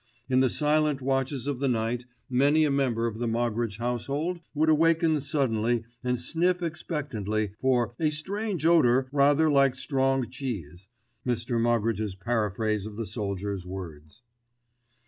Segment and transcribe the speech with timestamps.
[0.27, 4.67] In the silent watches of the night, many a member of the Moggridge household would
[4.67, 10.89] awaken suddenly and sniff expectantly for "a strange odour rather like strong cheese,"
[11.23, 11.61] Mr.
[11.61, 14.23] Moggridge's paraphrase of the soldier's words.